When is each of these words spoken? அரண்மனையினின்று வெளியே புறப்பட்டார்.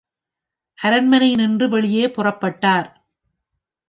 அரண்மனையினின்று 0.79 1.65
வெளியே 1.69 2.05
புறப்பட்டார். 2.07 2.89